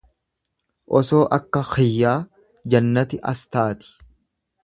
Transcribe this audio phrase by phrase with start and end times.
[0.99, 2.15] Osoo akka khiyyaa
[2.75, 3.95] jannati as taati.